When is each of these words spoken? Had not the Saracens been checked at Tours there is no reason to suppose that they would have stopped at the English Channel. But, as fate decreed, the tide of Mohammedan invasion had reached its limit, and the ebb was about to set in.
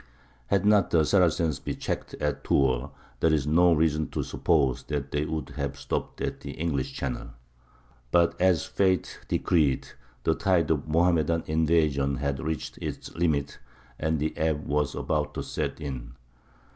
Had 0.47 0.65
not 0.65 0.89
the 0.89 1.03
Saracens 1.05 1.59
been 1.59 1.77
checked 1.77 2.15
at 2.15 2.43
Tours 2.43 2.89
there 3.19 3.31
is 3.31 3.45
no 3.45 3.71
reason 3.71 4.09
to 4.09 4.23
suppose 4.23 4.81
that 4.85 5.11
they 5.11 5.25
would 5.25 5.49
have 5.49 5.77
stopped 5.77 6.21
at 6.21 6.39
the 6.39 6.53
English 6.53 6.93
Channel. 6.93 7.29
But, 8.09 8.35
as 8.41 8.65
fate 8.65 9.19
decreed, 9.27 9.89
the 10.23 10.33
tide 10.33 10.71
of 10.71 10.87
Mohammedan 10.87 11.43
invasion 11.45 12.15
had 12.15 12.39
reached 12.39 12.79
its 12.79 13.13
limit, 13.15 13.59
and 13.99 14.17
the 14.17 14.35
ebb 14.37 14.65
was 14.65 14.95
about 14.95 15.35
to 15.35 15.43
set 15.43 15.79
in. 15.79 16.15